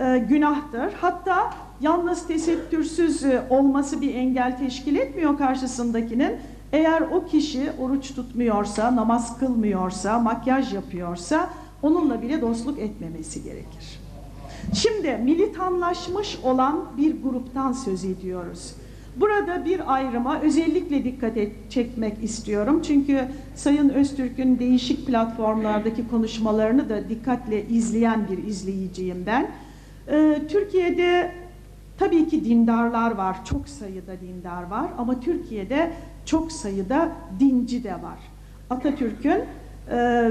[0.00, 0.92] e, günahtır.
[1.00, 6.32] Hatta yalnız tesettürsüz e, olması bir engel teşkil etmiyor karşısındakinin.
[6.72, 11.50] Eğer o kişi oruç tutmuyorsa, namaz kılmıyorsa, makyaj yapıyorsa
[11.82, 14.00] onunla bile dostluk etmemesi gerekir.
[14.74, 18.74] Şimdi militanlaşmış olan bir gruptan söz ediyoruz.
[19.16, 22.82] Burada bir ayrıma özellikle dikkat et, çekmek istiyorum.
[22.86, 29.50] Çünkü Sayın Öztürk'ün değişik platformlardaki konuşmalarını da dikkatle izleyen bir izleyiciyim ben.
[30.10, 31.32] Ee, Türkiye'de
[31.98, 35.90] tabii ki dindarlar var, çok sayıda dindar var ama Türkiye'de
[36.24, 37.08] çok sayıda
[37.40, 38.18] dinci de var.
[38.70, 39.44] Atatürk'ün
[39.90, 40.30] e,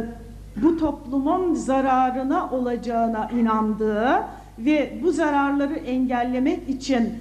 [0.55, 4.23] bu toplumun zararına olacağına inandığı
[4.59, 7.13] ve bu zararları engellemek için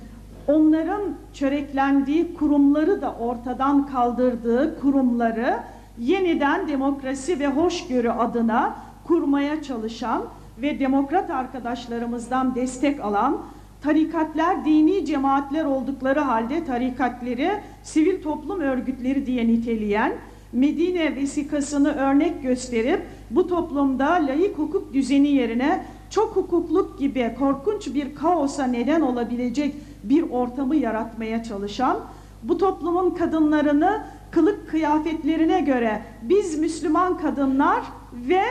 [0.47, 1.03] onların
[1.35, 5.59] çöreklendiği kurumları da ortadan kaldırdığı kurumları
[5.99, 8.75] yeniden demokrasi ve hoşgörü adına
[9.07, 10.23] kurmaya çalışan
[10.63, 13.39] ve demokrat arkadaşlarımızdan destek alan
[13.83, 17.51] tarikatlar dini cemaatler oldukları halde tarikatleri
[17.83, 20.13] sivil toplum örgütleri diye niteleyen
[20.53, 28.15] Medine vesikasını örnek gösterip bu toplumda layık hukuk düzeni yerine çok hukukluk gibi korkunç bir
[28.15, 29.75] kaosa neden olabilecek
[30.05, 31.99] bir ortamı yaratmaya çalışan,
[32.43, 38.43] bu toplumun kadınlarını kılık kıyafetlerine göre biz Müslüman kadınlar ve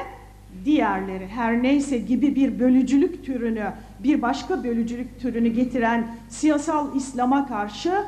[0.66, 8.04] diğerleri her neyse gibi bir bölücülük türünü, bir başka bölücülük türünü getiren siyasal İslam'a karşı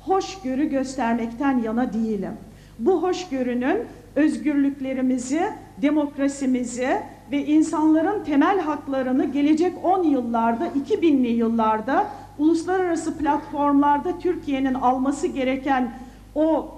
[0.00, 2.32] hoşgörü göstermekten yana değilim.
[2.78, 3.78] Bu hoşgörünün
[4.16, 5.42] özgürlüklerimizi,
[5.82, 6.88] demokrasimizi
[7.32, 12.06] ve insanların temel haklarını gelecek 10 yıllarda, 2000'li yıllarda
[12.38, 15.92] uluslararası platformlarda Türkiye'nin alması gereken
[16.34, 16.68] o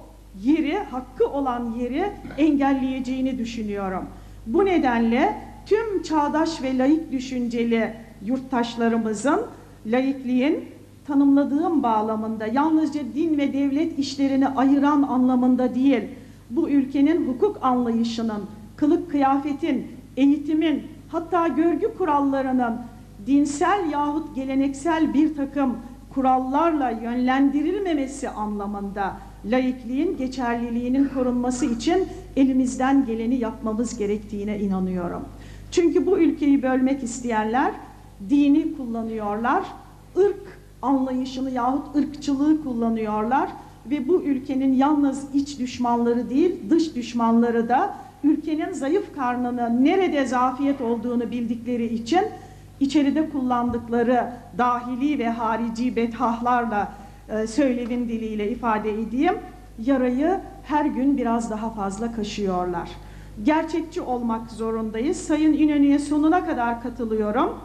[0.43, 4.09] yeri, hakkı olan yeri engelleyeceğini düşünüyorum.
[4.47, 9.41] Bu nedenle tüm çağdaş ve layık düşünceli yurttaşlarımızın
[9.87, 10.65] laikliğin
[11.07, 16.03] tanımladığım bağlamında yalnızca din ve devlet işlerini ayıran anlamında değil,
[16.51, 18.43] bu ülkenin hukuk anlayışının,
[18.77, 22.75] kılık kıyafetin, eğitimin, hatta görgü kurallarının
[23.27, 25.77] dinsel yahut geleneksel bir takım
[26.15, 29.17] kurallarla yönlendirilmemesi anlamında
[29.51, 35.25] laikliğin geçerliliğinin korunması için elimizden geleni yapmamız gerektiğine inanıyorum.
[35.71, 37.73] Çünkü bu ülkeyi bölmek isteyenler
[38.31, 39.65] dini kullanıyorlar,
[40.17, 43.49] ırk anlayışını yahut ırkçılığı kullanıyorlar
[43.91, 50.81] ve bu ülkenin yalnız iç düşmanları değil dış düşmanları da ülkenin zayıf karnını nerede zafiyet
[50.81, 52.21] olduğunu bildikleri için
[52.81, 56.93] içeride kullandıkları dahili ve harici bethahlarla
[57.29, 59.35] e, söylevin diliyle ifade edeyim
[59.79, 62.91] yarayı her gün biraz daha fazla kaşıyorlar.
[63.43, 65.17] Gerçekçi olmak zorundayız.
[65.17, 67.59] Sayın İnönü'ye sonuna kadar katılıyorum.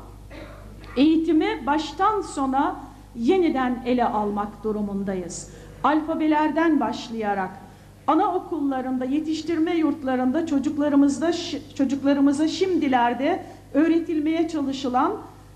[0.97, 2.79] Eğitimi baştan sona
[3.15, 5.49] yeniden ele almak durumundayız.
[5.83, 7.49] Alfabelerden başlayarak
[8.07, 11.31] anaokullarında, yetiştirme yurtlarında çocuklarımızda
[11.75, 13.43] çocuklarımıza şimdilerde
[13.73, 15.11] öğretilmeye çalışılan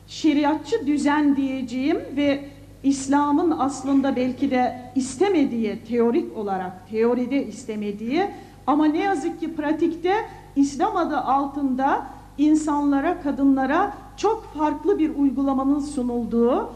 [0.07, 2.43] şeriatçı düzen diyeceğim ve
[2.83, 8.27] İslam'ın aslında belki de istemediği teorik olarak teoride istemediği
[8.67, 10.13] ama ne yazık ki pratikte
[10.55, 12.07] İslam adı altında
[12.37, 16.69] insanlara, kadınlara çok farklı bir uygulamanın sunulduğu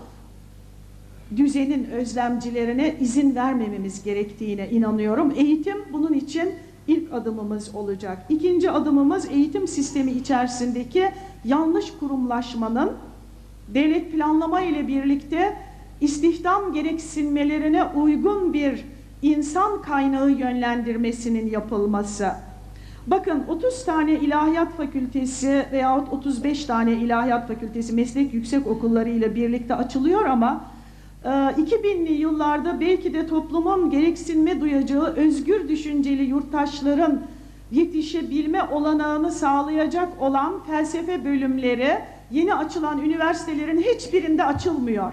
[1.35, 5.33] düzenin özlemcilerine izin vermememiz gerektiğine inanıyorum.
[5.35, 6.49] Eğitim bunun için
[6.87, 8.25] ilk adımımız olacak.
[8.29, 11.11] İkinci adımımız eğitim sistemi içerisindeki
[11.45, 12.91] yanlış kurumlaşmanın
[13.67, 15.57] devlet planlama ile birlikte
[16.01, 18.85] istihdam gereksinmelerine uygun bir
[19.21, 22.31] insan kaynağı yönlendirmesinin yapılması.
[23.07, 29.75] Bakın 30 tane ilahiyat fakültesi veyahut 35 tane ilahiyat fakültesi meslek yüksek okulları ile birlikte
[29.75, 30.65] açılıyor ama
[31.23, 37.21] 2000'li ee, yıllarda belki de toplumun gereksinme duyacağı özgür düşünceli yurttaşların
[37.71, 41.99] yetişebilme olanağını sağlayacak olan felsefe bölümleri
[42.31, 45.11] yeni açılan üniversitelerin hiçbirinde açılmıyor.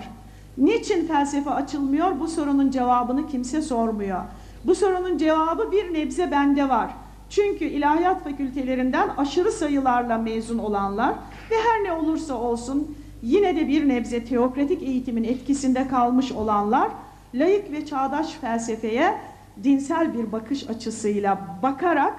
[0.59, 2.21] Niçin felsefe açılmıyor?
[2.21, 4.21] Bu sorunun cevabını kimse sormuyor.
[4.65, 6.91] Bu sorunun cevabı bir nebze bende var.
[7.31, 11.15] Çünkü ilahiyat fakültelerinden aşırı sayılarla mezun olanlar
[11.51, 16.89] ve her ne olursa olsun yine de bir nebze teokratik eğitimin etkisinde kalmış olanlar
[17.35, 19.19] layık ve çağdaş felsefeye
[19.65, 22.15] dinsel bir bakış açısıyla bakarak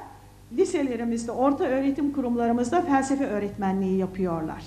[0.58, 4.64] liselerimizde, orta öğretim kurumlarımızda felsefe öğretmenliği yapıyorlar.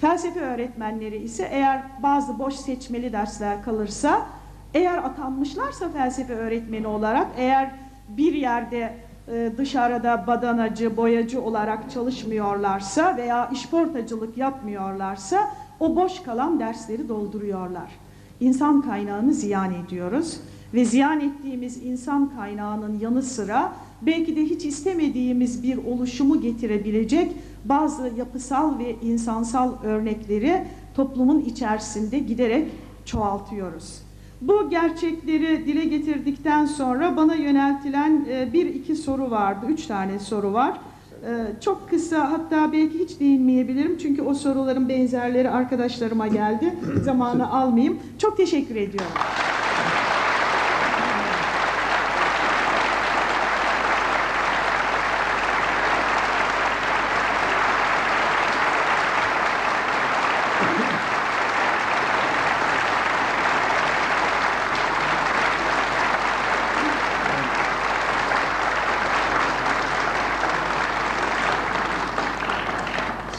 [0.00, 4.26] Felsefe öğretmenleri ise eğer bazı boş seçmeli dersler kalırsa,
[4.74, 7.70] eğer atanmışlarsa felsefe öğretmeni olarak, eğer
[8.08, 8.94] bir yerde
[9.28, 15.50] e, dışarıda badanacı, boyacı olarak çalışmıyorlarsa veya işportacılık yapmıyorlarsa
[15.80, 17.90] o boş kalan dersleri dolduruyorlar.
[18.40, 20.40] İnsan kaynağını ziyan ediyoruz
[20.74, 23.72] ve ziyan ettiğimiz insan kaynağının yanı sıra
[24.02, 27.32] belki de hiç istemediğimiz bir oluşumu getirebilecek
[27.68, 30.64] bazı yapısal ve insansal örnekleri
[30.94, 32.68] toplumun içerisinde giderek
[33.04, 34.02] çoğaltıyoruz.
[34.40, 40.52] Bu gerçekleri dile getirdikten sonra bana yöneltilen e, bir iki soru vardı, üç tane soru
[40.52, 40.80] var.
[41.26, 46.74] E, Çok kısa hatta belki hiç değinmeyebilirim çünkü o soruların benzerleri arkadaşlarıma geldi.
[47.02, 47.98] Zamanı almayayım.
[48.18, 49.12] Çok teşekkür ediyorum.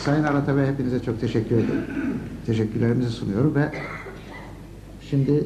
[0.07, 1.81] Sayın Arata Bey hepinize çok teşekkür ederim.
[2.45, 3.71] Teşekkürlerimizi sunuyorum ve
[5.09, 5.43] şimdi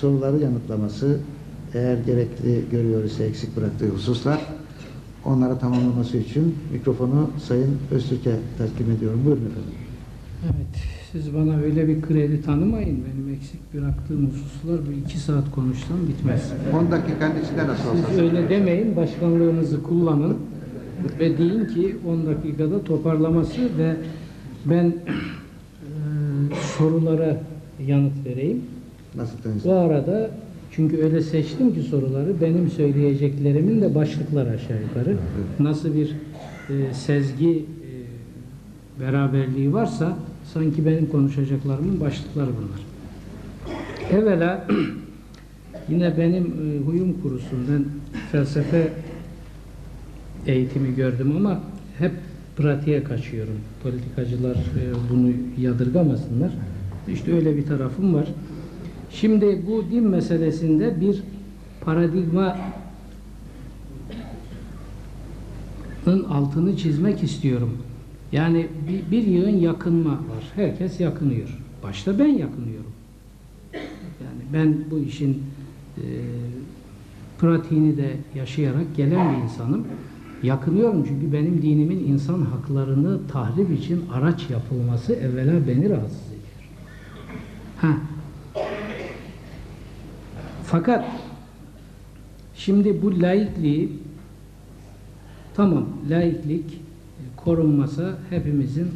[0.00, 1.18] soruları yanıtlaması
[1.74, 4.40] eğer gerekli görüyor ise eksik bıraktığı hususlar
[5.24, 9.20] onları tamamlaması için mikrofonu Sayın Öztürk'e takdim ediyorum.
[9.24, 9.74] Buyurun efendim.
[10.44, 10.82] Evet,
[11.12, 13.04] siz bana öyle bir kredi tanımayın.
[13.04, 16.52] Benim eksik bıraktığım hususlar bir iki saat konuşsam bitmez.
[16.74, 18.08] 10 dakikanın içinde nasıl olsa.
[18.08, 20.36] Siz öyle demeyin, başkanlığınızı kullanın
[21.20, 23.96] ve deyin ki 10 dakikada toparlaması ve
[24.64, 24.92] ben eee,
[26.78, 27.40] sorulara
[27.86, 28.62] yanıt vereyim.
[29.14, 29.64] Nasıl tanıştınız?
[29.64, 30.30] Bu arada
[30.70, 35.16] çünkü öyle seçtim ki soruları benim söyleyeceklerimin de başlıklar aşağı yukarı.
[35.60, 36.16] Nasıl bir
[36.68, 37.90] e, sezgi e,
[39.00, 40.16] beraberliği varsa
[40.54, 42.80] sanki benim konuşacaklarımın başlıkları bunlar.
[44.18, 44.66] Evvela
[45.88, 47.84] yine benim e, huyum kurusun ben
[48.32, 48.92] felsefe
[50.46, 51.60] eğitimi gördüm ama
[51.98, 52.12] hep
[52.56, 53.54] pratiğe kaçıyorum.
[53.82, 56.52] Politikacılar e, bunu yadırgamasınlar.
[57.08, 58.28] İşte öyle bir tarafım var.
[59.10, 61.22] Şimdi bu din meselesinde bir
[61.80, 62.56] paradigma
[66.06, 67.78] altını çizmek istiyorum.
[68.32, 70.52] Yani bir, bir yığın yakınma var.
[70.54, 71.58] Herkes yakınıyor.
[71.82, 72.92] Başta ben yakınıyorum.
[74.22, 75.42] Yani ben bu işin
[75.96, 76.04] e,
[77.38, 79.86] pratiğini de yaşayarak gelen bir insanım.
[80.42, 86.42] Yakınıyorum çünkü benim dinimin insan haklarını tahrip için araç yapılması evvela beni rahatsız ediyor.
[87.76, 87.96] Ha.
[90.64, 91.04] Fakat
[92.54, 93.92] şimdi bu laikliği
[95.54, 96.80] tamam laiklik
[97.36, 98.88] korunmasa hepimizin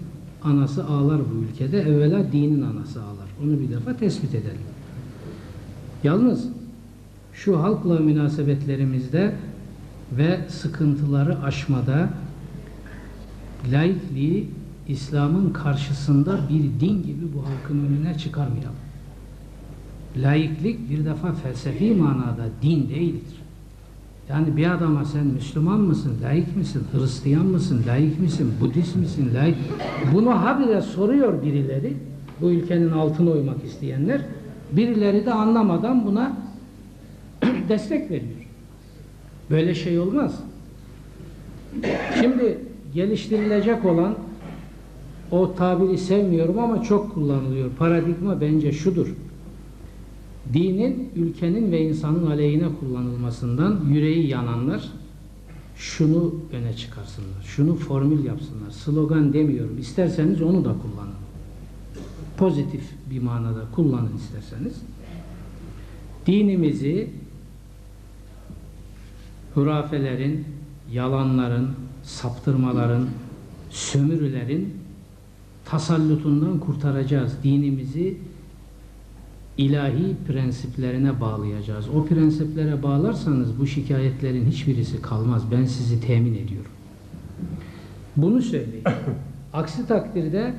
[0.42, 1.80] anası ağlar bu ülkede.
[1.80, 3.26] Evvela dinin anası ağlar.
[3.44, 4.66] Onu bir defa tespit edelim.
[6.04, 6.48] Yalnız
[7.32, 9.32] şu halkla münasebetlerimizde
[10.12, 12.08] ve sıkıntıları aşmada
[13.72, 14.50] laikliği
[14.88, 18.76] İslam'ın karşısında bir din gibi bu halkın önüne çıkarmayalım.
[20.16, 23.36] Laiklik bir defa felsefi manada din değildir.
[24.28, 29.56] Yani bir adama sen Müslüman mısın, laik misin, Hristiyan mısın, laik misin, Budist misin, laik...
[30.12, 31.96] Bunu habire soruyor birileri,
[32.40, 34.20] bu ülkenin altına oymak isteyenler.
[34.72, 36.36] Birileri de anlamadan buna
[37.68, 38.45] destek veriyor.
[39.50, 40.40] Böyle şey olmaz.
[42.20, 42.58] Şimdi
[42.94, 44.14] geliştirilecek olan
[45.30, 47.70] o tabiri sevmiyorum ama çok kullanılıyor.
[47.78, 49.14] Paradigma bence şudur.
[50.52, 54.92] Dinin, ülkenin ve insanın aleyhine kullanılmasından yüreği yananlar
[55.76, 57.42] şunu öne çıkarsınlar.
[57.44, 58.70] Şunu formül yapsınlar.
[58.70, 59.78] Slogan demiyorum.
[59.78, 61.14] İsterseniz onu da kullanın.
[62.36, 64.82] Pozitif bir manada kullanın isterseniz.
[66.26, 67.10] Dinimizi
[69.56, 70.44] hurafelerin,
[70.92, 71.70] yalanların,
[72.02, 73.08] saptırmaların,
[73.70, 74.74] sömürülerin
[75.64, 77.32] tasallutundan kurtaracağız.
[77.44, 78.16] Dinimizi
[79.58, 81.88] ilahi prensiplerine bağlayacağız.
[81.88, 85.42] O prensiplere bağlarsanız bu şikayetlerin hiçbirisi kalmaz.
[85.50, 86.70] Ben sizi temin ediyorum.
[88.16, 88.84] Bunu söyleyin.
[89.52, 90.54] Aksi takdirde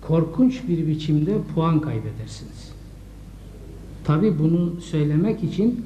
[0.00, 2.72] korkunç bir biçimde puan kaybedersiniz.
[4.04, 5.84] Tabi bunu söylemek için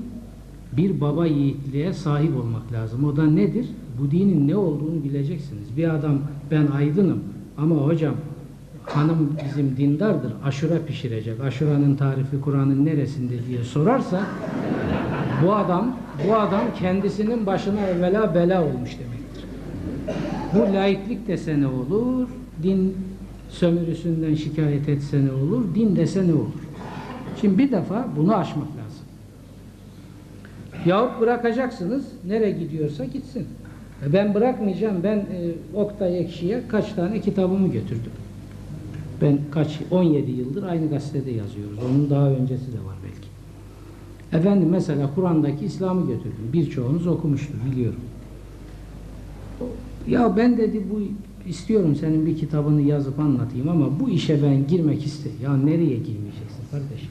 [0.77, 3.05] bir baba yiğitliğe sahip olmak lazım.
[3.05, 3.67] O da nedir?
[4.01, 5.77] Bu dinin ne olduğunu bileceksiniz.
[5.77, 6.19] Bir adam
[6.51, 7.21] ben aydınım
[7.59, 8.15] ama hocam
[8.85, 11.41] hanım bizim dindardır, aşura pişirecek.
[11.41, 14.27] Aşuranın tarifi Kur'an'ın neresinde diye sorarsa
[15.45, 15.97] bu adam
[16.29, 19.45] bu adam kendisinin başına evvela bela olmuş demektir.
[20.55, 22.29] Bu laiklik dese ne olur?
[22.63, 22.97] Din
[23.49, 25.75] sömürüsünden şikayet etse ne olur?
[25.75, 26.65] Din dese ne olur?
[27.41, 28.74] Şimdi bir defa bunu aşmak.
[30.87, 33.47] Yahut bırakacaksınız, nereye gidiyorsa gitsin.
[34.07, 38.13] E Ben bırakmayacağım, ben e, Oktay Ekşi'ye kaç tane kitabımı götürdüm.
[39.23, 41.79] Ben kaç 17 yıldır aynı gazetede yazıyoruz.
[41.91, 43.29] Onun daha öncesi de var belki.
[44.39, 46.51] Efendim mesela Kur'an'daki İslam'ı götürdüm.
[46.53, 48.01] Birçoğunuz okumuştur biliyorum.
[50.09, 51.01] Ya ben dedi bu
[51.47, 55.41] istiyorum senin bir kitabını yazıp anlatayım ama bu işe ben girmek istiyorum.
[55.45, 57.09] Ya nereye girmeyeceksin kardeşim?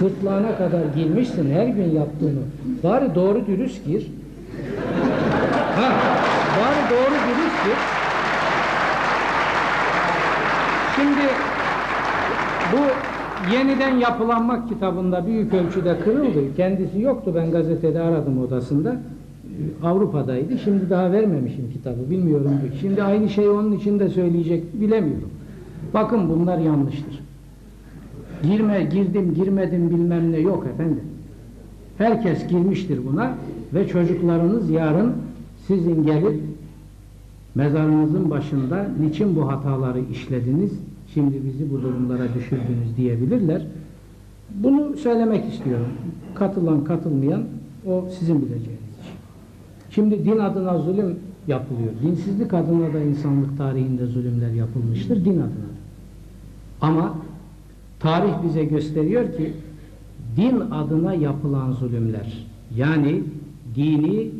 [0.00, 2.40] Gırtlağına kadar girmişsin her gün yaptığını.
[2.82, 4.12] Bari doğru dürüst gir.
[5.76, 5.92] Ha,
[6.60, 7.76] bari doğru dürüst gir.
[10.96, 11.26] Şimdi
[12.72, 12.82] bu
[13.54, 16.56] yeniden yapılanmak kitabında büyük ölçüde kırıldı.
[16.56, 17.32] Kendisi yoktu.
[17.34, 18.96] Ben gazetede aradım odasında.
[19.56, 20.58] Ee, Avrupa'daydı.
[20.58, 22.10] Şimdi daha vermemişim kitabı.
[22.10, 22.50] Bilmiyorum.
[22.80, 25.30] Şimdi aynı şeyi onun için de söyleyecek bilemiyorum.
[25.94, 27.20] Bakın bunlar yanlıştır.
[28.42, 31.04] Girme, girdim, girmedim bilmem ne yok efendim.
[31.98, 33.34] Herkes girmiştir buna
[33.74, 35.12] ve çocuklarınız yarın
[35.66, 36.40] sizin gelip
[37.54, 40.72] mezarınızın başında niçin bu hataları işlediniz,
[41.14, 43.66] şimdi bizi bu durumlara düşürdünüz diyebilirler.
[44.54, 45.88] Bunu söylemek istiyorum.
[46.34, 47.42] Katılan katılmayan
[47.86, 48.85] o sizin bileceğiniz.
[49.96, 51.92] Şimdi din adına zulüm yapılıyor.
[52.02, 55.70] Dinsizlik adına da insanlık tarihinde zulümler yapılmıştır din adına.
[56.80, 57.14] Ama
[58.00, 59.52] tarih bize gösteriyor ki
[60.36, 63.22] din adına yapılan zulümler yani
[63.74, 64.30] dini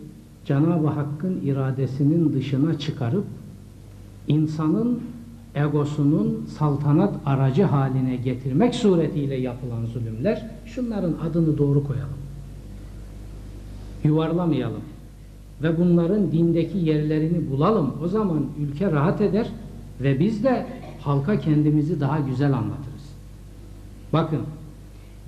[0.45, 3.25] Cenab-ı Hakk'ın iradesinin dışına çıkarıp
[4.29, 5.01] insanın
[5.55, 12.17] egosunun saltanat aracı haline getirmek suretiyle yapılan zulümler şunların adını doğru koyalım.
[14.05, 14.96] Yuvarlamayalım.
[15.63, 17.95] Ve bunların dindeki yerlerini bulalım.
[18.05, 19.47] O zaman ülke rahat eder
[20.01, 20.67] ve biz de
[21.01, 23.07] halka kendimizi daha güzel anlatırız.
[24.13, 24.41] Bakın,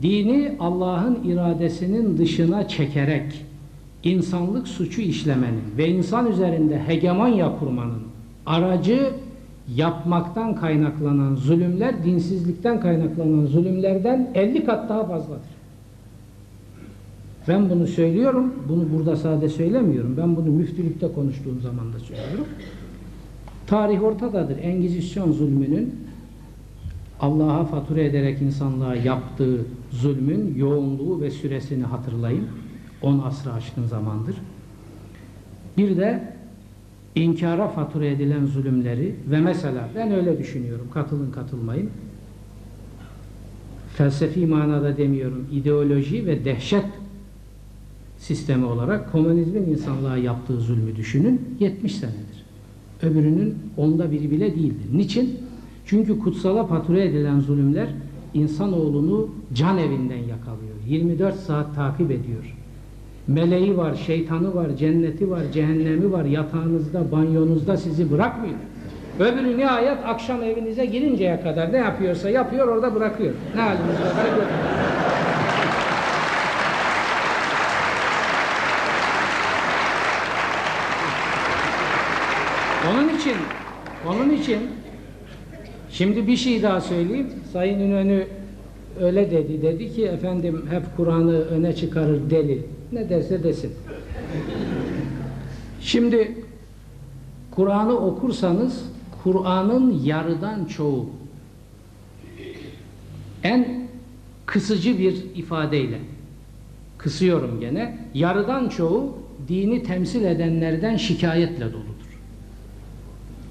[0.02, 3.44] dini Allah'ın iradesinin dışına çekerek
[4.02, 8.02] insanlık suçu işlemenin ve insan üzerinde hegemonya kurmanın
[8.47, 9.11] aracı
[9.76, 15.57] yapmaktan kaynaklanan zulümler, dinsizlikten kaynaklanan zulümlerden 50 kat daha fazladır.
[17.48, 20.16] Ben bunu söylüyorum, bunu burada sade söylemiyorum.
[20.16, 22.46] Ben bunu müftülükte konuştuğum zaman da söylüyorum.
[23.66, 24.58] Tarih ortadadır.
[24.58, 25.94] Engizisyon zulmünün
[27.20, 32.44] Allah'a fatura ederek insanlığa yaptığı zulmün yoğunluğu ve süresini hatırlayın.
[33.02, 34.36] 10 asrı aşkın zamandır.
[35.76, 36.32] Bir de
[37.14, 40.86] inkara fatura edilen zulümleri ve mesela ben öyle düşünüyorum.
[40.94, 41.90] Katılın katılmayın.
[43.96, 45.46] Felsefi manada demiyorum.
[45.52, 46.84] ideoloji ve dehşet
[48.18, 51.56] sistemi olarak komünizmin insanlığa yaptığı zulmü düşünün.
[51.60, 52.44] 70 senedir.
[53.02, 54.87] Öbürünün onda biri bile değildir.
[54.92, 55.38] Niçin?
[55.87, 57.88] Çünkü kutsala fatura edilen zulümler
[58.34, 60.75] insanoğlunu can evinden yakalıyor.
[60.87, 62.54] 24 saat takip ediyor.
[63.26, 68.58] Meleği var, şeytanı var, cenneti var, cehennemi var, yatağınızda, banyonuzda sizi bırakmıyor.
[69.18, 73.32] Öbürü nihayet akşam evinize girinceye kadar ne yapıyorsa yapıyor, orada bırakıyor.
[73.54, 74.26] Ne haliniz varsa.
[82.92, 83.40] Onun için,
[84.08, 84.58] onun için
[85.90, 87.30] şimdi bir şey daha söyleyeyim.
[87.52, 88.26] Sayın İnönü
[89.00, 89.62] öyle dedi.
[89.62, 92.66] Dedi ki efendim hep Kur'an'ı öne çıkarır deli.
[92.92, 93.73] Ne derse desin.
[95.80, 96.35] Şimdi
[97.50, 98.85] Kur'an'ı okursanız
[99.23, 101.06] Kur'an'ın yarıdan çoğu
[103.42, 103.88] en
[104.47, 105.99] kısıcı bir ifadeyle
[106.99, 109.16] kısıyorum gene yarıdan çoğu
[109.49, 111.97] dini temsil edenlerden şikayetle doludur.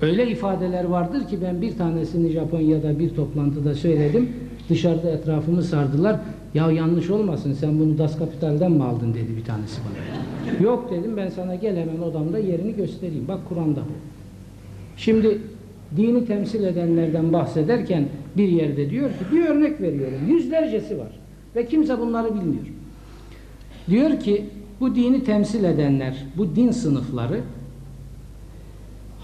[0.01, 4.29] Öyle ifadeler vardır ki ben bir tanesini Japonya'da bir toplantıda söyledim.
[4.69, 6.19] Dışarıda etrafımı sardılar.
[6.53, 10.63] Ya yanlış olmasın sen bunu Das Kapital'den mi aldın dedi bir tanesi bana.
[10.63, 13.27] Yok dedim ben sana gel hemen odamda yerini göstereyim.
[13.27, 13.93] Bak Kur'an'da bu.
[14.97, 15.37] Şimdi
[15.97, 18.05] dini temsil edenlerden bahsederken
[18.37, 20.19] bir yerde diyor ki bir örnek veriyorum.
[20.27, 21.19] Yüzlercesi var.
[21.55, 22.65] Ve kimse bunları bilmiyor.
[23.89, 24.45] Diyor ki
[24.79, 27.39] bu dini temsil edenler, bu din sınıfları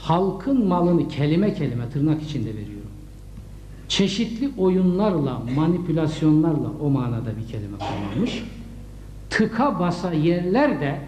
[0.03, 2.73] halkın malını kelime kelime tırnak içinde veriyorum.
[3.87, 8.43] Çeşitli oyunlarla, manipülasyonlarla o manada bir kelime kullanmış.
[9.29, 10.99] Tıka basa yerler de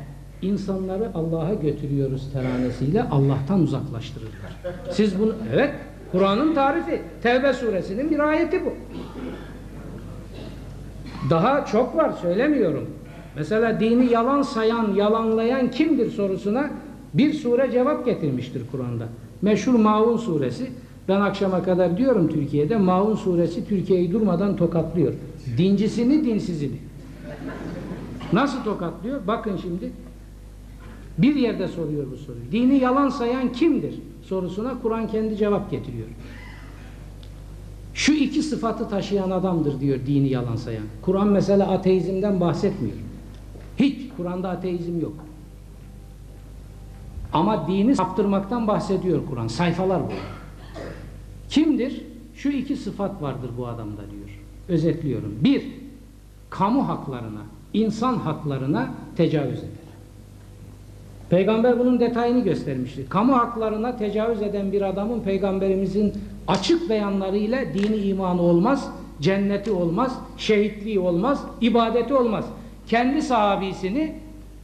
[0.42, 4.58] insanları Allah'a götürüyoruz teranesiyle Allah'tan uzaklaştırırlar.
[4.92, 5.74] Siz bunu, evet
[6.12, 8.74] Kur'an'ın tarifi, Tevbe suresinin bir ayeti bu.
[11.30, 12.90] Daha çok var söylemiyorum.
[13.36, 16.70] Mesela dini yalan sayan, yalanlayan kimdir sorusuna
[17.18, 19.08] bir sure cevap getirmiştir Kur'an'da.
[19.42, 20.72] Meşhur Maun suresi.
[21.08, 25.14] Ben akşama kadar diyorum Türkiye'de Maun suresi Türkiye'yi durmadan tokatlıyor.
[25.58, 26.78] Dincisini, dinsizini.
[28.34, 29.28] Nasıl tokatlıyor?
[29.28, 29.92] Bakın şimdi.
[31.18, 32.52] Bir yerde soruyor bu soruyu.
[32.52, 33.96] Dini yalan sayan kimdir?
[34.24, 36.08] Sorusuna Kur'an kendi cevap getiriyor.
[38.08, 40.84] iki sıfatı taşıyan adamdır diyor dini yalan sayan.
[41.02, 42.96] Kur'an mesela ateizmden bahsetmiyor.
[43.80, 45.14] Hiç Kur'an'da ateizm yok.
[47.36, 49.48] Ama dini saptırmaktan bahsediyor Kur'an.
[49.48, 50.12] Sayfalar bu.
[51.50, 52.02] Kimdir?
[52.36, 54.40] Şu iki sıfat vardır bu adamda diyor.
[54.70, 55.36] Özetliyorum.
[55.42, 55.66] Bir,
[56.50, 57.42] kamu haklarına,
[57.74, 59.70] insan haklarına tecavüz eder.
[61.30, 63.10] Peygamber bunun detayını göstermiştir.
[63.10, 66.14] Kamu haklarına tecavüz eden bir adamın peygamberimizin
[66.48, 72.46] açık beyanlarıyla dini imanı olmaz, cenneti olmaz, şehitliği olmaz, ibadeti olmaz.
[72.88, 74.16] Kendi sahabisini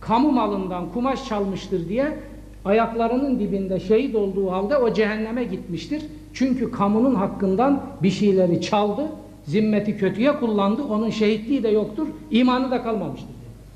[0.01, 2.18] kamu malından kumaş çalmıştır diye
[2.65, 6.01] ayaklarının dibinde şehit olduğu halde o cehenneme gitmiştir.
[6.34, 9.01] Çünkü kamunun hakkından bir şeyleri çaldı,
[9.46, 13.30] zimmeti kötüye kullandı, onun şehitliği de yoktur, imanı da kalmamıştır.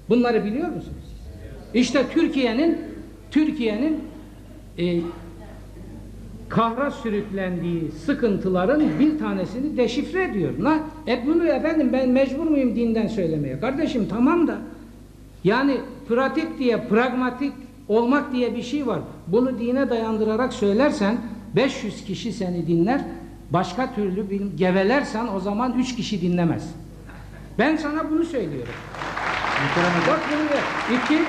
[0.10, 1.15] Bunları biliyor musunuz?
[1.74, 2.77] İşte Türkiye'nin
[3.32, 4.00] Türkiye'nin
[4.80, 5.00] e,
[6.50, 10.51] kahra sürüklendiği sıkıntıların bir tanesini deşifre ediyor.
[10.60, 13.60] Na, e bunu efendim ben mecbur muyum dinden söylemeye?
[13.60, 14.58] Kardeşim tamam da
[15.44, 15.77] yani
[16.08, 17.54] pratik diye pragmatik
[17.88, 19.00] olmak diye bir şey var.
[19.27, 21.18] Bunu dine dayandırarak söylersen
[21.56, 23.01] 500 kişi seni dinler.
[23.51, 26.70] Başka türlü bir gevelersen o zaman 3 kişi dinlemez.
[27.60, 28.74] Ben sana bunu söylüyorum.
[30.08, 30.63] Bak bunu ver.
[30.98, 31.22] İki,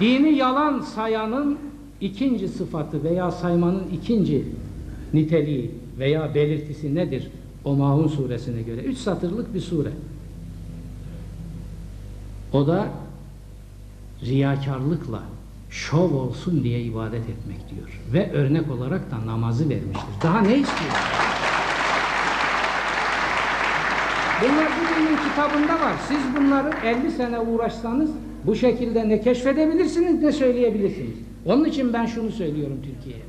[0.00, 1.58] dini yalan sayanın
[2.00, 4.44] ikinci sıfatı veya saymanın ikinci
[5.14, 7.30] niteliği veya belirtisi nedir?
[7.64, 8.80] O Maun suresine göre.
[8.80, 9.90] Üç satırlık bir sure.
[12.52, 12.88] O da
[14.26, 15.22] riyakarlıkla
[15.70, 18.00] şov olsun diye ibadet etmek diyor.
[18.12, 20.22] Ve örnek olarak da namazı vermiştir.
[20.22, 20.92] Daha ne istiyor?
[24.42, 25.94] Bunlar bugünün kitabında var.
[26.08, 28.10] Siz bunları 50 sene uğraşsanız
[28.46, 31.16] bu şekilde ne keşfedebilirsiniz ne söyleyebilirsiniz.
[31.46, 33.22] Onun için ben şunu söylüyorum Türkiye'ye.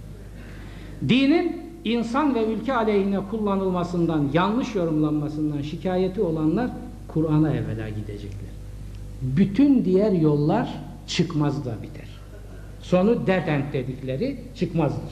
[1.09, 6.69] Dinin insan ve ülke aleyhine kullanılmasından, yanlış yorumlanmasından şikayeti olanlar
[7.07, 8.52] Kur'an'a evvela gidecekler.
[9.23, 12.07] Bütün diğer yollar çıkmazla biter.
[12.81, 15.11] Sonu dedent dedikleri çıkmazdır.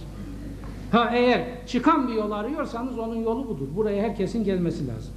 [0.91, 3.67] Ha eğer çıkan bir yol arıyorsanız onun yolu budur.
[3.75, 5.13] Buraya herkesin gelmesi lazım.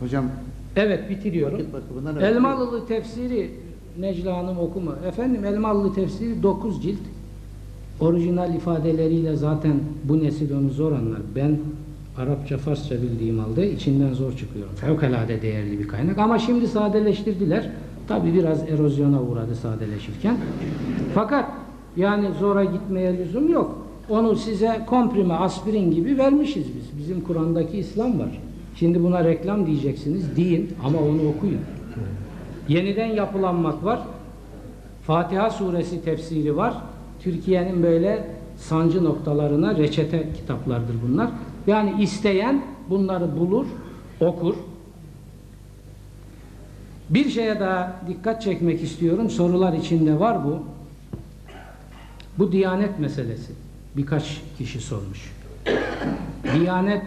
[0.00, 0.24] Hocam
[0.76, 1.60] Evet bitiriyorum.
[2.20, 3.50] Elmalılı tefsiri
[3.98, 4.96] Necla Hanım okuma.
[5.08, 6.98] Efendim Elmalılı tefsiri 9 cilt.
[8.00, 11.20] Orijinal ifadeleriyle zaten bu nesil onu zor anlar.
[11.36, 11.58] Ben
[12.18, 14.74] Arapça, Farsça bildiğim halde içinden zor çıkıyorum.
[14.74, 16.18] Fevkalade değerli bir kaynak.
[16.18, 17.70] Ama şimdi sadeleştirdiler.
[18.08, 20.36] Tabi biraz erozyona uğradı sadeleşirken.
[21.14, 21.50] Fakat
[21.96, 23.78] yani zora gitmeye lüzum yok.
[24.08, 26.98] Onu size komprime, aspirin gibi vermişiz biz.
[26.98, 28.40] Bizim Kur'an'daki İslam var.
[28.76, 30.36] Şimdi buna reklam diyeceksiniz.
[30.36, 31.60] Deyin ama onu okuyun.
[32.68, 34.00] Yeniden yapılanmak var.
[35.06, 36.74] Fatiha suresi tefsiri var.
[37.20, 38.24] Türkiye'nin böyle
[38.56, 41.30] sancı noktalarına reçete kitaplardır bunlar.
[41.66, 43.66] Yani isteyen bunları bulur,
[44.20, 44.54] okur.
[47.10, 49.30] Bir şeye daha dikkat çekmek istiyorum.
[49.30, 50.62] Sorular içinde var bu.
[52.38, 53.52] Bu diyanet meselesi.
[53.96, 55.32] Birkaç kişi sormuş.
[56.54, 57.02] Diyanet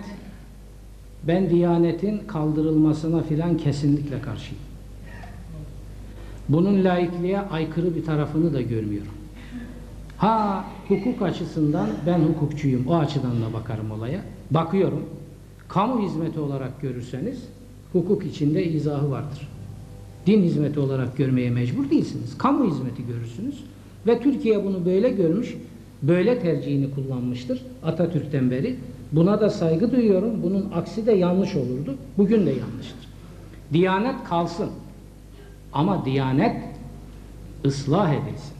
[1.24, 4.64] ben Diyanetin kaldırılmasına filan kesinlikle karşıyım.
[6.50, 9.12] Bunun laikliğe aykırı bir tarafını da görmüyorum.
[10.20, 12.88] Ha hukuk açısından ben hukukçuyum.
[12.88, 14.22] O açıdan da bakarım olaya.
[14.52, 15.06] Bakıyorum.
[15.68, 17.44] Kamu hizmeti olarak görürseniz
[17.94, 19.48] hukuk içinde izahı vardır.
[20.28, 22.38] Din hizmeti olarak görmeye mecbur değilsiniz.
[22.38, 23.64] Kamu hizmeti görürsünüz.
[24.08, 25.58] Ve Türkiye bunu böyle görmüş,
[26.02, 28.76] böyle tercihini kullanmıştır Atatürk'ten beri.
[29.12, 30.44] Buna da saygı duyuyorum.
[30.44, 31.96] Bunun aksi de yanlış olurdu.
[32.18, 33.10] Bugün de yanlıştır.
[33.74, 34.70] Diyanet kalsın.
[35.74, 36.56] Ama Diyanet
[37.66, 38.59] ıslah edilsin.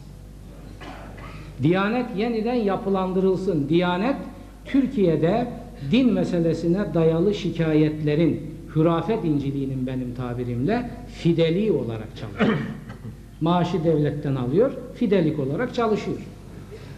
[1.62, 3.68] Diyanet yeniden yapılandırılsın.
[3.68, 4.16] Diyanet
[4.64, 5.46] Türkiye'de
[5.92, 8.40] din meselesine dayalı şikayetlerin
[8.76, 12.58] hürafet inciliğinin benim tabirimle fideli olarak çalışıyor.
[13.40, 16.18] Maaşı devletten alıyor, fidelik olarak çalışıyor.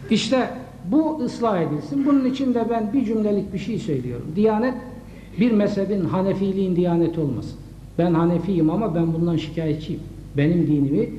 [0.09, 0.49] İşte
[0.91, 2.05] bu ıslah edilsin.
[2.05, 4.25] Bunun için de ben bir cümlelik bir şey söylüyorum.
[4.35, 4.73] Diyanet
[5.39, 7.59] bir mezhebin Hanefiliğin diyaneti olmasın.
[7.97, 10.01] Ben Hanefiyim ama ben bundan şikayetçiyim.
[10.37, 11.09] Benim dinimi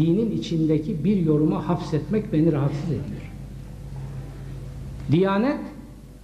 [0.00, 3.30] dinin içindeki bir yoruma hapsetmek beni rahatsız ediyor.
[5.12, 5.58] Diyanet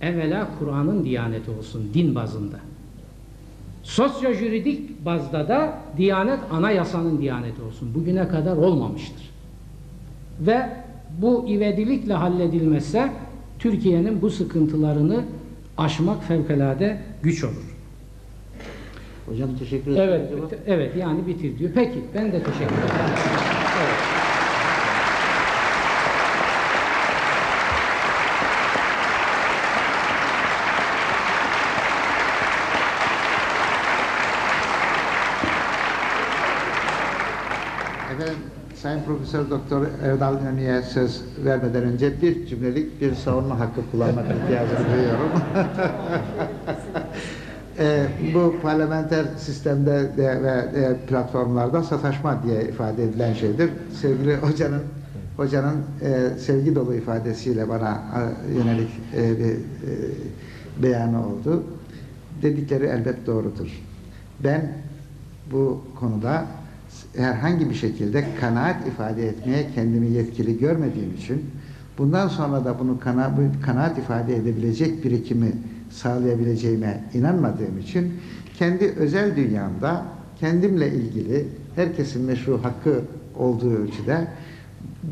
[0.00, 2.56] evvela Kur'an'ın diyaneti olsun din bazında.
[3.82, 7.94] Sosyojuridik bazda da diyanet anayasanın diyaneti olsun.
[7.94, 9.30] Bugüne kadar olmamıştır.
[10.40, 10.66] Ve
[11.22, 13.12] bu ivedilikle halledilmezse
[13.58, 15.24] Türkiye'nin bu sıkıntılarını
[15.78, 17.76] aşmak fevkalade güç olur.
[19.26, 20.10] hocam teşekkür ederim.
[20.10, 21.70] Evet, evet yani bitir diyor.
[21.74, 23.16] Peki ben de teşekkür ederim.
[38.16, 38.36] Evet.
[38.74, 44.78] Sayın Profesör Doktor Erdal İnönü'ye söz vermeden önce bir cümlelik bir savunma hakkı kullanmak ihtiyacını
[44.92, 45.30] duyuyorum.
[47.78, 53.70] Eee, bu parlamenter sistemde de ve e, platformlarda sataşma diye ifade edilen şeydir.
[54.00, 54.82] Sevgili hocanın
[55.36, 58.02] hocanın e, sevgi dolu ifadesiyle bana
[58.48, 59.56] e, yönelik e, bir e,
[60.82, 61.64] beyanı oldu.
[62.42, 63.82] Dedikleri elbet doğrudur.
[64.44, 64.72] Ben
[65.52, 66.44] bu konuda
[67.16, 71.42] herhangi bir şekilde kanaat ifade etmeye kendimi yetkili görmediğim için
[71.98, 73.30] bundan sonra da bunu kana,
[73.62, 75.52] kanaat ifade edebilecek birikimi
[75.90, 78.12] sağlayabileceğime inanmadığım için
[78.58, 80.04] kendi özel dünyamda
[80.40, 83.00] kendimle ilgili herkesin meşru hakkı
[83.38, 84.28] olduğu ölçüde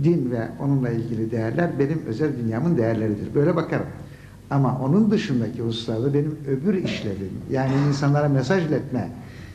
[0.04, 3.34] din ve onunla ilgili değerler benim özel dünyamın değerleridir.
[3.34, 3.86] Böyle bakarım.
[4.50, 9.08] Ama onun dışındaki hususlarda benim öbür işlevim yani insanlara mesaj iletme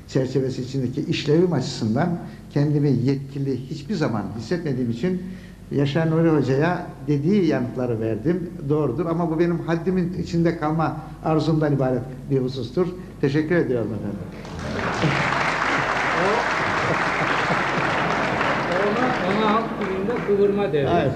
[0.10, 2.10] çerçevesi içindeki işlevim açısından
[2.54, 5.22] kendimi yetkili hiçbir zaman hissetmediğim için
[5.72, 8.50] Yaşar Nuri Hoca'ya dediği yanıtları verdim.
[8.69, 12.88] Doğrudur ama bu benim haddimin içinde kalma arzumdan ibaret bir husustur.
[13.22, 14.19] Teşekkür ediyorum efendim.
[18.88, 21.13] Ona, ona halk dilinde kıvırma deriz.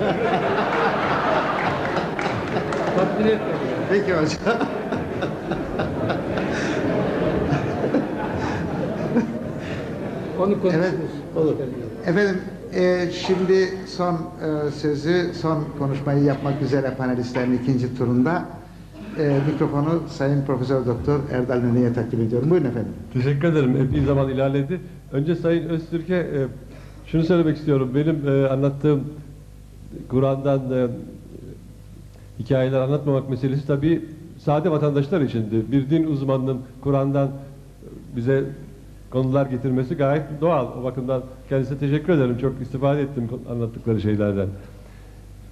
[2.96, 3.54] Tatmin etmedi.
[3.90, 4.68] Peki hocam.
[10.44, 10.86] Onu konuşuruz.
[10.86, 10.94] Evet,
[11.38, 11.54] olur.
[12.06, 12.42] Efendim,
[12.76, 18.46] e, şimdi son e, sözü, son konuşmayı yapmak üzere panelistlerin ikinci turunda
[19.20, 22.50] e, mikrofonu Sayın Profesör Doktor Erdal Nönü'ye takdim ediyorum.
[22.50, 22.92] Buyurun efendim.
[23.14, 23.78] Teşekkür ederim.
[23.78, 24.80] Epey zaman ilerledi.
[25.12, 26.48] Önce Sayın Öztürk'e e,
[27.08, 27.92] şunu söylemek istiyorum.
[27.96, 29.04] Benim e, anlattığım
[30.10, 30.88] Kur'an'dan e,
[32.40, 34.06] hikayeler anlatmamak meselesi tabii
[34.40, 35.72] sade vatandaşlar içindi.
[35.72, 37.30] Bir din uzmanının Kur'an'dan
[38.16, 38.44] bize
[39.14, 40.68] konular getirmesi gayet doğal.
[40.80, 42.38] O bakımdan kendisine teşekkür ederim.
[42.38, 44.48] Çok istifade ettim anlattıkları şeylerden.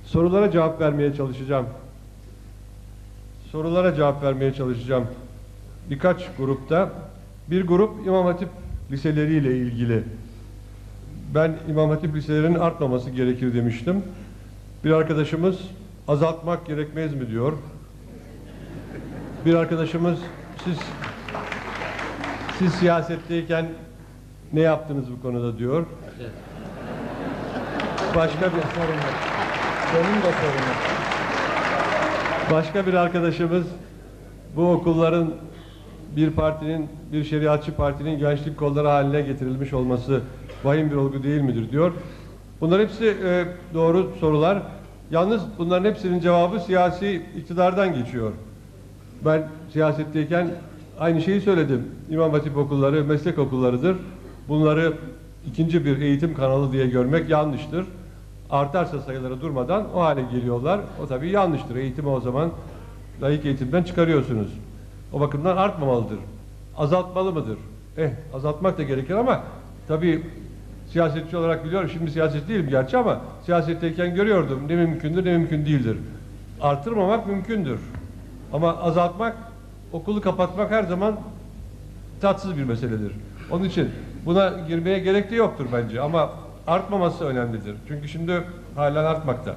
[0.06, 1.66] Sorulara cevap vermeye çalışacağım.
[3.52, 5.08] Sorulara cevap vermeye çalışacağım.
[5.90, 6.90] Birkaç grupta.
[7.48, 8.50] Bir grup İmam Hatip
[8.92, 10.04] liseleriyle ilgili.
[11.36, 14.04] Ben İmam Hatip liselerinin artmaması gerekir demiştim.
[14.84, 15.60] Bir arkadaşımız
[16.08, 17.54] azaltmak gerekmez mi diyor.
[19.46, 20.20] Bir arkadaşımız
[20.64, 20.78] siz
[22.62, 23.66] siz siyasetteyken
[24.54, 25.86] ne yaptınız bu konuda diyor.
[28.16, 29.16] Başka bir sorun var.
[29.96, 30.78] Benim de sorunum.
[32.52, 33.66] Başka bir arkadaşımız
[34.56, 35.34] bu okulların
[36.16, 40.22] bir partinin, bir şeriatçı partinin gençlik kolları haline getirilmiş olması
[40.64, 41.92] vahim bir olgu değil midir diyor.
[42.62, 44.62] Bunlar hepsi e, doğru sorular.
[45.12, 48.32] Yalnız bunların hepsinin cevabı siyasi iktidardan geçiyor.
[49.26, 50.48] Ben siyasetteyken
[51.00, 51.88] aynı şeyi söyledim.
[52.10, 53.98] İmam Hatip okulları meslek okullarıdır.
[54.48, 54.94] Bunları
[55.48, 57.86] ikinci bir eğitim kanalı diye görmek yanlıştır.
[58.50, 60.80] Artarsa sayıları durmadan o hale geliyorlar.
[61.04, 61.76] O tabii yanlıştır.
[61.76, 62.52] Eğitimi o zaman
[63.22, 64.48] layık eğitimden çıkarıyorsunuz.
[65.14, 66.20] O bakımdan artmamalıdır.
[66.78, 67.58] Azaltmalı mıdır?
[67.98, 69.44] Eh azaltmak da gerekir ama
[69.88, 70.24] tabii
[70.92, 71.90] siyasetçi olarak biliyorum.
[71.94, 74.60] Şimdi siyaset değilim gerçi ama siyasetteyken görüyordum.
[74.68, 75.98] Ne mümkündür ne mümkün değildir.
[76.62, 77.80] Artırmamak mümkündür.
[78.54, 79.36] Ama azaltmak,
[79.94, 81.16] okulu kapatmak her zaman
[82.22, 83.12] tatsız bir meseledir.
[83.52, 83.90] Onun için
[84.26, 86.30] buna girmeye gerek de yoktur bence ama
[86.68, 87.76] artmaması önemlidir.
[87.88, 88.44] Çünkü şimdi
[88.76, 89.56] halen artmakta.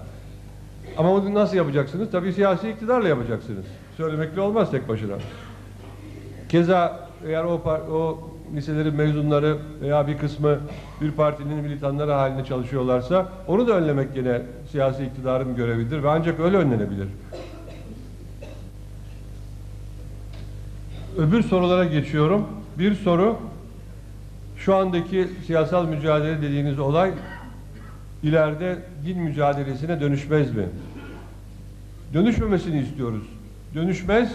[0.99, 2.11] Ama bunu nasıl yapacaksınız?
[2.11, 3.65] Tabii siyasi iktidarla yapacaksınız.
[3.97, 5.15] Söylemekle olmaz tek başına.
[6.49, 7.53] Keza eğer o,
[7.93, 8.19] o
[8.55, 10.59] liselerin mezunları veya bir kısmı
[11.01, 16.57] bir partinin militanları haline çalışıyorlarsa onu da önlemek yine siyasi iktidarın görevidir ve ancak öyle
[16.57, 17.09] önlenebilir.
[21.19, 22.47] Öbür sorulara geçiyorum.
[22.79, 23.37] Bir soru
[24.57, 27.13] şu andaki siyasal mücadele dediğiniz olay
[28.23, 30.69] ileride din mücadelesine dönüşmez mi?
[32.15, 33.23] Dönüşmemesini istiyoruz.
[33.75, 34.33] Dönüşmez.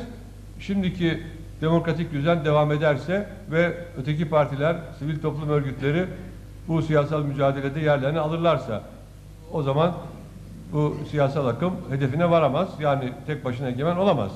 [0.59, 1.23] Şimdiki
[1.61, 6.05] demokratik düzen devam ederse ve öteki partiler, sivil toplum örgütleri
[6.67, 8.83] bu siyasal mücadelede yerlerini alırlarsa
[9.51, 9.93] o zaman
[10.73, 12.69] bu siyasal akım hedefine varamaz.
[12.79, 14.31] Yani tek başına egemen olamaz.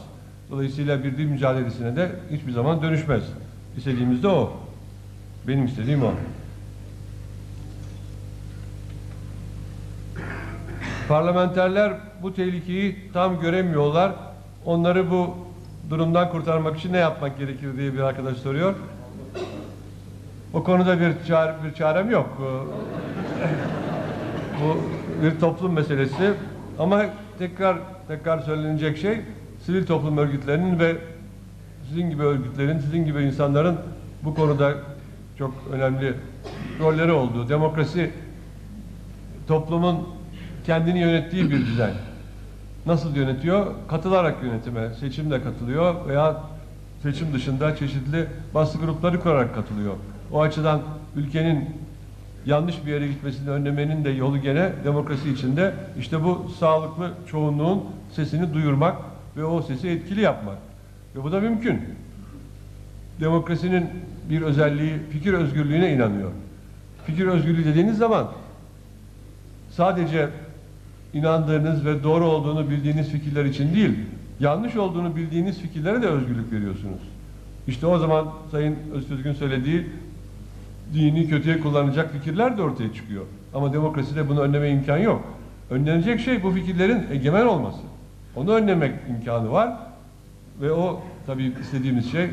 [0.53, 3.23] Dolayısıyla bir din mücadelesine de hiçbir zaman dönüşmez.
[3.77, 4.53] İstediğimiz de o.
[5.47, 6.11] Benim istediğim o.
[11.07, 14.11] Parlamenterler bu tehlikeyi tam göremiyorlar.
[14.65, 15.37] Onları bu
[15.89, 18.75] durumdan kurtarmak için ne yapmak gerekir diye bir arkadaş soruyor.
[20.53, 22.29] O konuda bir çare, bir çarem yok.
[24.61, 24.77] Bu
[25.25, 26.33] bir toplum meselesi.
[26.79, 27.05] Ama
[27.39, 29.21] tekrar tekrar söylenecek şey
[29.65, 30.97] sivil toplum örgütlerinin ve
[31.89, 33.77] sizin gibi örgütlerin, sizin gibi insanların
[34.23, 34.73] bu konuda
[35.37, 36.13] çok önemli
[36.79, 37.49] rolleri olduğu.
[37.49, 38.11] Demokrasi
[39.47, 40.09] toplumun
[40.65, 41.91] kendini yönettiği bir düzen.
[42.85, 43.67] Nasıl yönetiyor?
[43.87, 46.43] Katılarak yönetime, seçimle katılıyor veya
[47.03, 49.93] seçim dışında çeşitli baskı grupları kurarak katılıyor.
[50.31, 50.81] O açıdan
[51.15, 51.69] ülkenin
[52.45, 58.53] yanlış bir yere gitmesini önlemenin de yolu gene demokrasi içinde işte bu sağlıklı çoğunluğun sesini
[58.53, 60.57] duyurmak ve o sesi etkili yapmak.
[61.15, 61.81] Ve bu da mümkün.
[63.19, 63.89] Demokrasinin
[64.29, 66.31] bir özelliği fikir özgürlüğüne inanıyor.
[67.05, 68.31] Fikir özgürlüğü dediğiniz zaman
[69.71, 70.29] sadece
[71.13, 73.99] inandığınız ve doğru olduğunu bildiğiniz fikirler için değil,
[74.39, 77.01] yanlış olduğunu bildiğiniz fikirlere de özgürlük veriyorsunuz.
[77.67, 79.85] İşte o zaman Sayın Öztürk'ün söylediği
[80.93, 83.25] dini kötüye kullanacak fikirler de ortaya çıkıyor.
[83.53, 85.23] Ama demokraside bunu önleme imkan yok.
[85.69, 87.79] Önlenecek şey bu fikirlerin egemen olması.
[88.35, 89.73] Onu önlemek imkanı var
[90.61, 92.29] ve o tabii istediğimiz şey,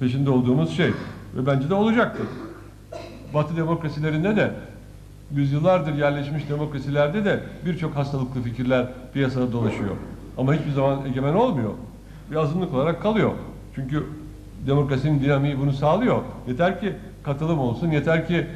[0.00, 0.90] peşinde olduğumuz şey
[1.36, 2.26] ve bence de olacaktır.
[3.34, 4.50] Batı demokrasilerinde de
[5.34, 9.96] yüzyıllardır yerleşmiş demokrasilerde de birçok hastalıklı fikirler piyasada dolaşıyor.
[10.38, 11.70] Ama hiçbir zaman egemen olmuyor.
[12.30, 13.30] Bir azınlık olarak kalıyor.
[13.74, 14.06] Çünkü
[14.66, 16.22] demokrasinin dinamiği bunu sağlıyor.
[16.48, 18.46] Yeter ki katılım olsun, yeter ki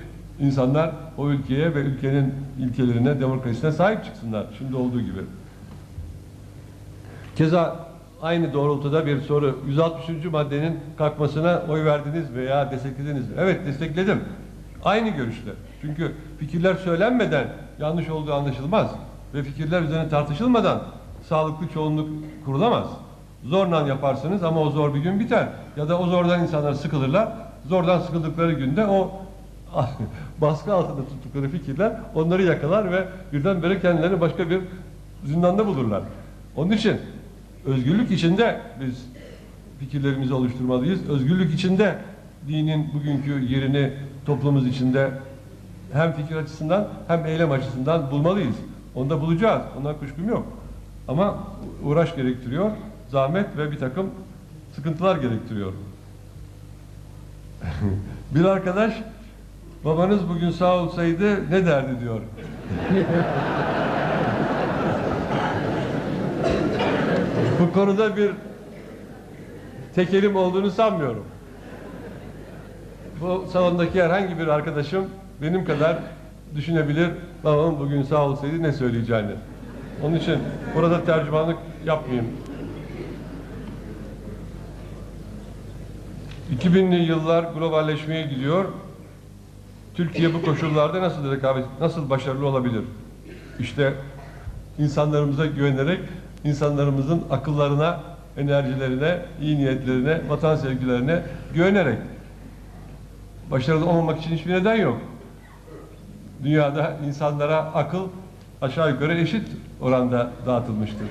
[0.40, 4.46] insanlar o ülkeye ve ülkenin ilkelerine, demokrasisine sahip çıksınlar.
[4.58, 5.20] Şimdi olduğu gibi.
[7.36, 7.76] Keza
[8.22, 9.58] aynı doğrultuda bir soru.
[9.66, 10.24] 163.
[10.24, 13.34] maddenin kalkmasına oy verdiniz veya desteklediniz mi?
[13.38, 14.20] Evet destekledim.
[14.84, 15.50] Aynı görüşte.
[15.80, 18.90] Çünkü fikirler söylenmeden yanlış olduğu anlaşılmaz.
[19.34, 20.82] Ve fikirler üzerine tartışılmadan
[21.28, 22.08] sağlıklı çoğunluk
[22.44, 22.86] kurulamaz.
[23.44, 25.48] Zorla yaparsınız ama o zor bir gün biter.
[25.76, 27.28] Ya da o zordan insanlar sıkılırlar.
[27.68, 29.10] Zordan sıkıldıkları günde o
[30.40, 34.60] baskı altında tuttukları fikirler onları yakalar ve birdenbire kendilerini başka bir
[35.24, 36.02] zindanda bulurlar.
[36.56, 37.00] Onun için
[37.66, 39.06] özgürlük içinde biz
[39.80, 41.08] fikirlerimizi oluşturmalıyız.
[41.08, 41.98] Özgürlük içinde
[42.48, 43.92] dinin bugünkü yerini
[44.26, 45.10] toplumumuz içinde
[45.92, 48.56] hem fikir açısından hem eylem açısından bulmalıyız.
[48.94, 49.62] Onu da bulacağız.
[49.78, 50.46] Ondan kuşkum yok.
[51.08, 51.38] Ama
[51.84, 52.70] uğraş gerektiriyor,
[53.08, 54.10] zahmet ve bir takım
[54.74, 55.72] sıkıntılar gerektiriyor.
[58.34, 58.94] bir arkadaş
[59.84, 62.20] babanız bugün sağ olsaydı ne derdi diyor.
[67.60, 68.30] Bu konuda bir
[69.94, 71.24] tekelim olduğunu sanmıyorum.
[73.20, 75.06] Bu salondaki herhangi bir arkadaşım
[75.42, 75.98] benim kadar
[76.54, 77.10] düşünebilir
[77.44, 79.32] babamın bugün sağ olsaydı ne söyleyeceğini.
[80.02, 80.38] Onun için
[80.74, 82.26] burada tercümanlık yapmayayım.
[86.60, 88.64] 2000'li yıllar globalleşmeye gidiyor.
[89.94, 92.82] Türkiye bu koşullarda nasıl rekabet, nasıl başarılı olabilir?
[93.60, 93.92] İşte
[94.78, 96.00] insanlarımıza güvenerek,
[96.46, 98.00] insanlarımızın akıllarına,
[98.36, 101.22] enerjilerine, iyi niyetlerine, vatan sevgilerine
[101.54, 101.98] güvenerek.
[103.50, 105.00] Başarılı olmamak için hiçbir neden yok.
[106.44, 108.08] Dünyada insanlara akıl
[108.62, 109.48] aşağı yukarı eşit
[109.80, 111.06] oranda dağıtılmıştır.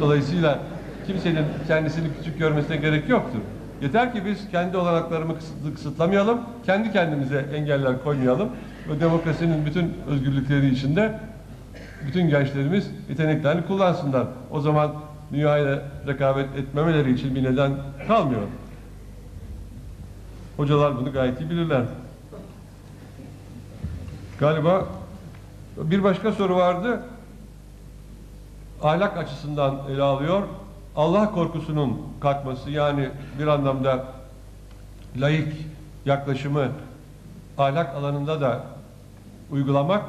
[0.00, 0.58] Dolayısıyla
[1.06, 3.38] kimsenin kendisini küçük görmesine gerek yoktur.
[3.82, 8.48] Yeter ki biz kendi olanaklarımı kısıtlı kısıtlamayalım, kendi kendimize engeller koymayalım
[8.88, 11.20] ve demokrasinin bütün özgürlükleri içinde
[12.06, 14.26] bütün gençlerimiz yeteneklerini kullansınlar.
[14.50, 14.92] O zaman
[15.32, 17.72] dünyayla rekabet etmemeleri için bir neden
[18.08, 18.42] kalmıyor.
[20.56, 21.82] Hocalar bunu gayet iyi bilirler.
[24.40, 24.86] Galiba
[25.76, 27.02] bir başka soru vardı.
[28.82, 30.42] Ahlak açısından ele alıyor.
[30.96, 34.04] Allah korkusunun kalkması yani bir anlamda
[35.16, 35.66] laik
[36.06, 36.68] yaklaşımı
[37.58, 38.64] ahlak alanında da
[39.50, 40.04] uygulamak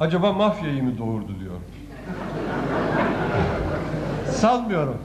[0.00, 1.56] acaba mafyayı mı doğurdu diyor.
[4.30, 4.98] Sanmıyorum.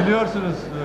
[0.00, 0.82] Biliyorsunuz e,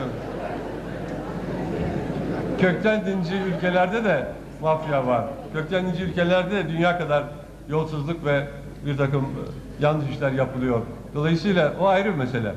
[2.62, 5.26] kökten dinci ülkelerde de mafya var.
[5.54, 7.24] Kökten dinci ülkelerde de dünya kadar
[7.70, 8.48] yolsuzluk ve
[8.86, 9.28] bir takım e,
[9.84, 10.82] yanlış işler yapılıyor.
[11.16, 12.56] Dolayısıyla o ayrı bir mesele.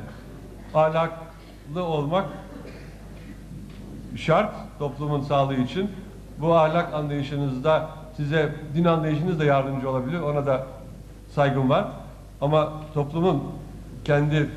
[0.75, 2.27] Ahlaklı olmak
[4.17, 5.91] şart toplumun sağlığı için.
[6.39, 10.21] Bu ahlak anlayışınızda size din anlayışınız da yardımcı olabilir.
[10.21, 10.67] Ona da
[11.35, 11.87] saygım var.
[12.41, 13.43] Ama toplumun
[14.05, 14.51] kendi